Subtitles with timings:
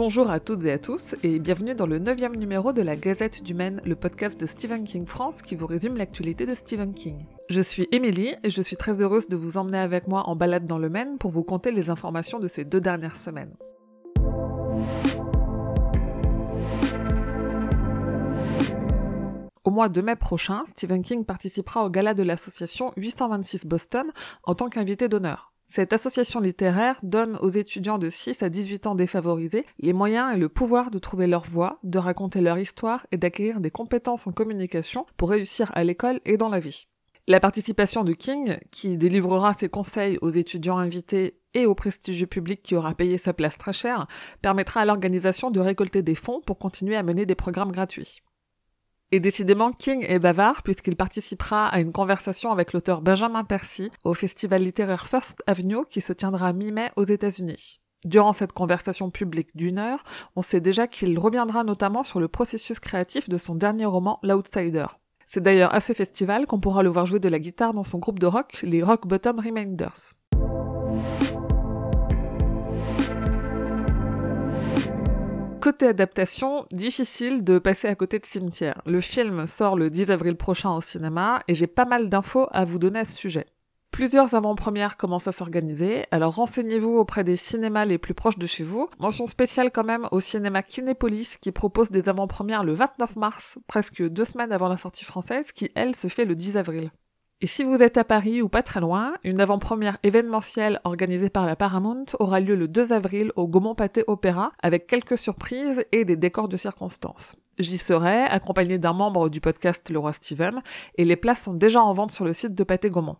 [0.00, 3.42] Bonjour à toutes et à tous et bienvenue dans le neuvième numéro de la Gazette
[3.42, 7.26] du Maine, le podcast de Stephen King France qui vous résume l'actualité de Stephen King.
[7.50, 10.66] Je suis Émilie et je suis très heureuse de vous emmener avec moi en balade
[10.66, 13.54] dans le Maine pour vous conter les informations de ces deux dernières semaines.
[19.64, 24.06] Au mois de mai prochain, Stephen King participera au gala de l'association 826 Boston
[24.44, 25.49] en tant qu'invité d'honneur.
[25.72, 30.36] Cette association littéraire donne aux étudiants de 6 à 18 ans défavorisés les moyens et
[30.36, 34.32] le pouvoir de trouver leur voie, de raconter leur histoire et d'acquérir des compétences en
[34.32, 36.88] communication pour réussir à l'école et dans la vie.
[37.28, 42.64] La participation de King, qui délivrera ses conseils aux étudiants invités et au prestigieux public
[42.64, 44.08] qui aura payé sa place très cher,
[44.42, 48.22] permettra à l'organisation de récolter des fonds pour continuer à mener des programmes gratuits.
[49.12, 54.14] Et décidément, King est bavard puisqu'il participera à une conversation avec l'auteur Benjamin Percy au
[54.14, 57.80] festival littéraire First Avenue qui se tiendra mi-mai aux États-Unis.
[58.04, 60.04] Durant cette conversation publique d'une heure,
[60.36, 64.86] on sait déjà qu'il reviendra notamment sur le processus créatif de son dernier roman L'Outsider.
[65.26, 67.98] C'est d'ailleurs à ce festival qu'on pourra le voir jouer de la guitare dans son
[67.98, 70.14] groupe de rock, les Rock Bottom Reminders.
[75.60, 78.80] Côté adaptation, difficile de passer à côté de Cimetière.
[78.86, 82.64] Le film sort le 10 avril prochain au cinéma et j'ai pas mal d'infos à
[82.64, 83.44] vous donner à ce sujet.
[83.90, 88.64] Plusieurs avant-premières commencent à s'organiser, alors renseignez-vous auprès des cinémas les plus proches de chez
[88.64, 88.88] vous.
[88.98, 94.02] Mention spéciale quand même au cinéma Kinépolis qui propose des avant-premières le 29 mars, presque
[94.02, 96.90] deux semaines avant la sortie française, qui elle se fait le 10 avril.
[97.42, 101.46] Et si vous êtes à Paris ou pas très loin, une avant-première événementielle organisée par
[101.46, 106.04] la Paramount aura lieu le 2 avril au Gaumont Pâté Opéra avec quelques surprises et
[106.04, 107.36] des décors de circonstances.
[107.58, 110.60] J'y serai, accompagné d'un membre du podcast Le Roi Steven,
[110.96, 113.16] et les places sont déjà en vente sur le site de Pâté Gaumont.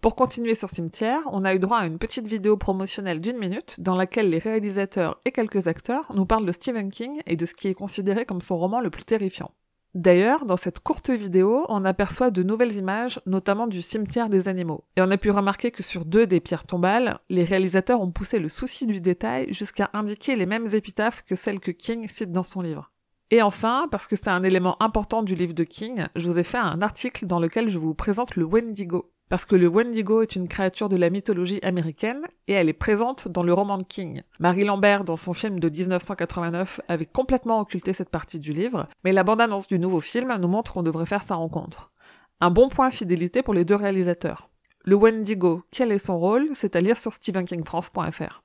[0.00, 3.80] Pour continuer sur Cimetière, on a eu droit à une petite vidéo promotionnelle d'une minute
[3.80, 7.54] dans laquelle les réalisateurs et quelques acteurs nous parlent de Stephen King et de ce
[7.54, 9.50] qui est considéré comme son roman le plus terrifiant.
[9.94, 14.84] D'ailleurs, dans cette courte vidéo, on aperçoit de nouvelles images, notamment du cimetière des animaux.
[14.96, 18.38] Et on a pu remarquer que sur deux des pierres tombales, les réalisateurs ont poussé
[18.38, 22.44] le souci du détail jusqu'à indiquer les mêmes épitaphes que celles que King cite dans
[22.44, 22.92] son livre.
[23.32, 26.44] Et enfin, parce que c'est un élément important du livre de King, je vous ai
[26.44, 30.34] fait un article dans lequel je vous présente le Wendigo parce que le Wendigo est
[30.34, 34.22] une créature de la mythologie américaine et elle est présente dans le roman de King.
[34.40, 39.12] Marie Lambert, dans son film de 1989, avait complètement occulté cette partie du livre, mais
[39.12, 41.92] la bande-annonce du nouveau film nous montre qu'on devrait faire sa rencontre.
[42.40, 44.50] Un bon point fidélité pour les deux réalisateurs.
[44.84, 46.48] Le Wendigo, quel est son rôle?
[46.54, 48.42] C'est à lire sur stephenkingfrance.fr.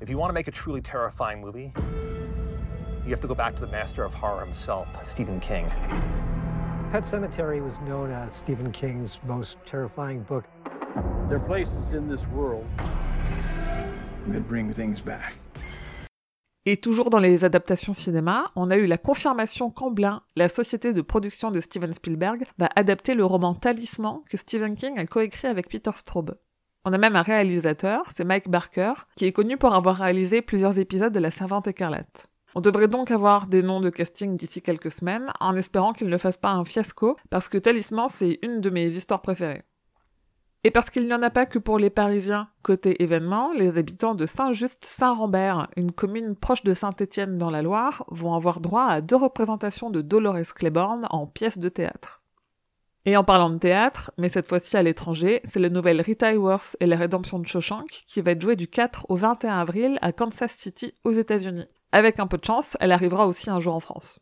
[0.00, 1.70] If you want to make a truly terrifying movie,
[3.04, 5.66] you have to go back to the master of horror himself, Stephen King.
[6.90, 10.44] Pet Cemetery was known as Stephen King's most terrifying book.
[11.28, 12.64] There are places in this world
[14.28, 15.38] that bring things back.
[16.64, 21.02] Et toujours dans les adaptations cinéma, on a eu la confirmation qu'Amblin, la société de
[21.02, 25.68] production de Steven Spielberg, va adapter le roman Talisman que Stephen King a coécrit avec
[25.68, 26.38] Peter Straub.
[26.86, 30.78] On a même un réalisateur, c'est Mike Barker, qui est connu pour avoir réalisé plusieurs
[30.78, 32.30] épisodes de La Servante écarlate.
[32.54, 36.18] On devrait donc avoir des noms de casting d'ici quelques semaines, en espérant qu'ils ne
[36.18, 39.62] fassent pas un fiasco, parce que Talisman c'est une de mes histoires préférées.
[40.64, 44.16] Et parce qu'il n'y en a pas que pour les Parisiens, côté événement, les habitants
[44.16, 49.16] de Saint-Just-Saint-Rambert, une commune proche de Saint-Étienne dans la Loire, vont avoir droit à deux
[49.16, 52.22] représentations de Dolores Claiborne en pièces de théâtre.
[53.04, 56.76] Et en parlant de théâtre, mais cette fois-ci à l'étranger, c'est la nouvelle Rita Hayworth
[56.80, 60.12] et la rédemption de Shawshank qui va être jouée du 4 au 21 avril à
[60.12, 61.68] Kansas City aux États-Unis.
[61.92, 64.18] Avec un peu de chance, elle arrivera aussi un jour en France.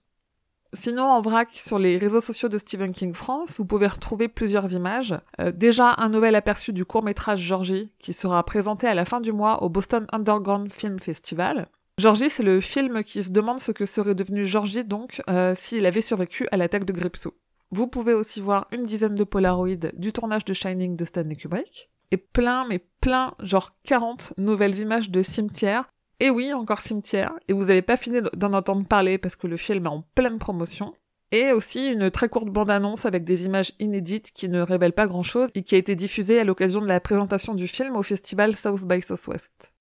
[0.73, 4.73] Sinon, en vrac, sur les réseaux sociaux de Stephen King France, vous pouvez retrouver plusieurs
[4.73, 5.15] images.
[5.41, 9.33] Euh, déjà, un nouvel aperçu du court-métrage Georgie, qui sera présenté à la fin du
[9.33, 11.69] mois au Boston Underground Film Festival.
[11.99, 15.87] Georgie, c'est le film qui se demande ce que serait devenu Georgie, donc, euh, s'il
[15.87, 17.33] avait survécu à l'attaque de Gripsou.
[17.71, 21.91] Vous pouvez aussi voir une dizaine de Polaroids du tournage de Shining de Stanley Kubrick.
[22.13, 27.53] Et plein, mais plein, genre 40 nouvelles images de cimetières et oui, encore cimetière, et
[27.53, 30.95] vous n'avez pas fini d'en entendre parler parce que le film est en pleine promotion.
[31.31, 35.51] Et aussi une très courte bande-annonce avec des images inédites qui ne révèlent pas grand-chose
[35.55, 38.87] et qui a été diffusée à l'occasion de la présentation du film au festival South
[38.87, 39.75] by Southwest.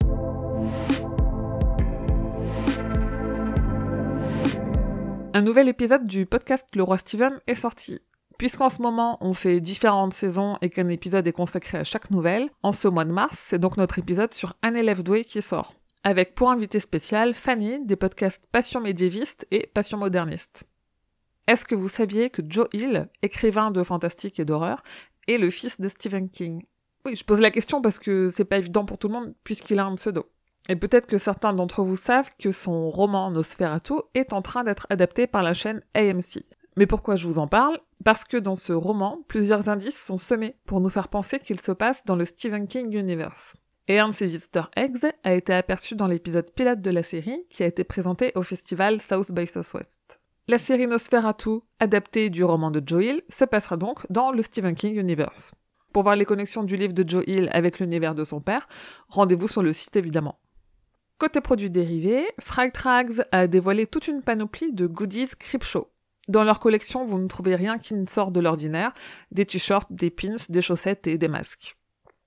[5.33, 8.01] Un nouvel épisode du podcast Le Roi Steven est sorti.
[8.37, 12.49] Puisqu'en ce moment on fait différentes saisons et qu'un épisode est consacré à chaque nouvelle,
[12.61, 15.73] en ce mois de mars, c'est donc notre épisode sur élève doué qui sort
[16.05, 20.63] avec pour invité spécial Fanny des podcasts Passion médiéviste et Passion moderniste.
[21.47, 24.83] Est-ce que vous saviez que Joe Hill, écrivain de fantastique et d'horreur,
[25.27, 26.63] est le fils de Stephen King?
[27.05, 29.79] Oui, je pose la question parce que c'est pas évident pour tout le monde puisqu'il
[29.79, 30.29] a un pseudo.
[30.69, 34.85] Et peut-être que certains d'entre vous savent que son roman Nosferatu est en train d'être
[34.91, 36.45] adapté par la chaîne AMC.
[36.77, 37.79] Mais pourquoi je vous en parle?
[38.03, 41.71] Parce que dans ce roman, plusieurs indices sont semés pour nous faire penser qu'il se
[41.71, 43.55] passe dans le Stephen King Universe.
[43.87, 47.45] Et un de ces easter eggs a été aperçu dans l'épisode pilote de la série
[47.51, 50.19] qui a été présenté au festival South by Southwest.
[50.47, 54.73] La série Nosferatu, adaptée du roman de Joe Hill, se passera donc dans le Stephen
[54.73, 55.53] King Universe.
[55.93, 58.67] Pour voir les connexions du livre de Joe Hill avec l'univers de son père,
[59.07, 60.39] rendez-vous sur le site évidemment.
[61.19, 65.87] Côté produits dérivés, Fright Rags a dévoilé toute une panoplie de goodies Creepshow.
[66.27, 68.93] Dans leur collection, vous ne trouvez rien qui ne sort de l'ordinaire,
[69.31, 71.77] des t-shirts, des pins, des chaussettes et des masques.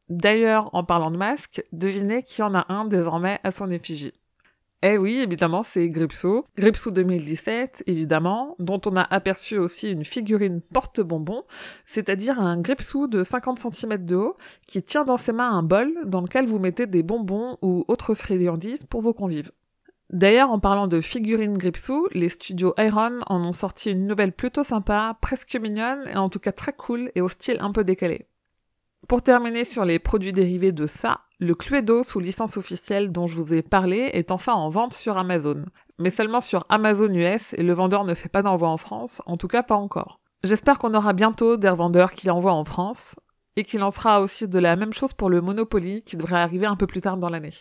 [0.08, 4.14] D'ailleurs, en parlant de masques, devinez qui en a un désormais à son effigie.
[4.82, 6.44] Eh oui, évidemment, c'est Gripsou.
[6.56, 11.42] Gripsou 2017, évidemment, dont on a aperçu aussi une figurine porte-bonbon,
[11.84, 14.36] c'est-à-dire un Gripsou de 50 cm de haut
[14.68, 18.14] qui tient dans ses mains un bol dans lequel vous mettez des bonbons ou autres
[18.14, 19.50] friandises pour vos convives.
[20.10, 24.62] D'ailleurs, en parlant de figurines Gripsou, les studios Iron en ont sorti une nouvelle plutôt
[24.62, 28.26] sympa, presque mignonne et en tout cas très cool et au style un peu décalé.
[29.06, 33.36] Pour terminer sur les produits dérivés de ça, le Cluedo sous licence officielle dont je
[33.36, 35.64] vous ai parlé est enfin en vente sur Amazon.
[35.98, 39.36] Mais seulement sur Amazon US et le vendeur ne fait pas d'envoi en France, en
[39.36, 40.20] tout cas pas encore.
[40.42, 43.16] J'espère qu'on aura bientôt des revendeurs qui envoient en France
[43.56, 46.66] et qu'il en sera aussi de la même chose pour le Monopoly qui devrait arriver
[46.66, 47.54] un peu plus tard dans l'année.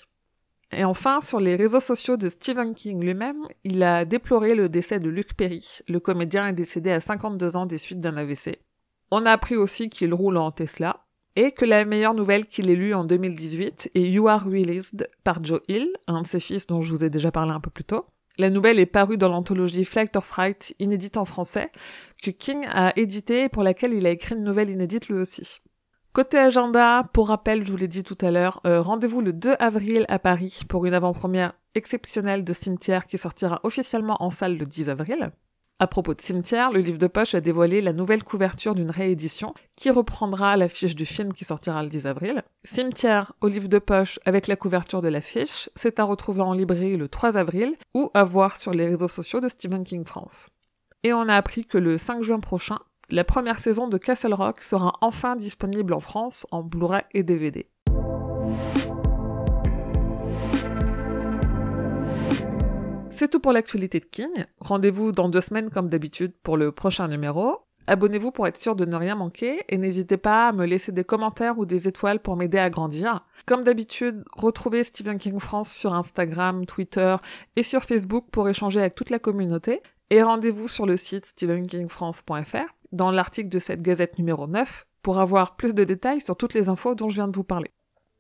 [0.72, 5.00] Et enfin, sur les réseaux sociaux de Stephen King lui-même, il a déploré le décès
[5.00, 5.80] de Luc Perry.
[5.88, 8.60] Le comédien est décédé à 52 ans des suites d'un AVC.
[9.10, 11.06] On a appris aussi qu'il roule en Tesla,
[11.38, 15.44] et que la meilleure nouvelle qu'il ait lue en 2018 est You Are Released par
[15.44, 17.84] Joe Hill, un de ses fils dont je vous ai déjà parlé un peu plus
[17.84, 18.06] tôt.
[18.39, 21.72] La nouvelle est parue dans l'anthologie Flight or Fright, inédite en français,
[22.24, 25.62] que King a édité et pour laquelle il a écrit une nouvelle inédite lui aussi.
[26.12, 29.57] Côté agenda, pour rappel, je vous l'ai dit tout à l'heure, euh, rendez-vous le 2
[29.60, 34.66] avril à Paris pour une avant-première exceptionnelle de Cimetière qui sortira officiellement en salle le
[34.66, 35.31] 10 avril.
[35.79, 39.53] À propos de Cimetière, le livre de poche a dévoilé la nouvelle couverture d'une réédition
[39.75, 42.41] qui reprendra l'affiche du film qui sortira le 10 avril.
[42.63, 46.97] Cimetière au livre de poche avec la couverture de l'affiche, c'est à retrouver en librairie
[46.97, 50.47] le 3 avril ou à voir sur les réseaux sociaux de Stephen King France.
[51.03, 52.79] Et on a appris que le 5 juin prochain,
[53.12, 57.69] la première saison de Castle Rock sera enfin disponible en France en Blu-ray et DVD.
[63.17, 64.45] C'est tout pour l'actualité de King.
[64.59, 67.57] Rendez-vous dans deux semaines comme d'habitude pour le prochain numéro.
[67.87, 71.03] Abonnez-vous pour être sûr de ne rien manquer et n'hésitez pas à me laisser des
[71.03, 73.25] commentaires ou des étoiles pour m'aider à grandir.
[73.47, 77.15] Comme d'habitude, retrouvez Stephen King France sur Instagram, Twitter
[77.55, 79.81] et sur Facebook pour échanger avec toute la communauté.
[80.11, 85.55] Et rendez-vous sur le site stephenkingfrance.fr dans l'article de cette gazette numéro 9 pour avoir
[85.55, 87.71] plus de détails sur toutes les infos dont je viens de vous parler.